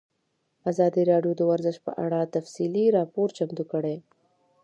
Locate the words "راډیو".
1.11-1.33